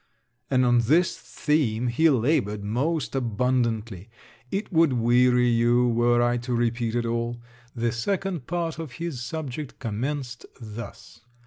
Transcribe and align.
And 0.49 0.65
on 0.65 0.79
this 0.79 1.15
theme 1.15 1.85
he 1.85 2.09
laboured 2.09 2.63
most 2.63 3.13
abundantly; 3.13 4.09
it 4.49 4.73
would 4.73 4.93
weary 4.93 5.47
you 5.47 5.87
were 5.89 6.23
I 6.23 6.37
to 6.37 6.55
repeat 6.55 6.95
it 6.95 7.05
all. 7.05 7.39
The 7.75 7.91
second 7.91 8.47
part 8.47 8.79
of 8.79 8.93
his 8.93 9.21
subject 9.21 9.77
commenced 9.77 10.47
thus. 10.59 11.21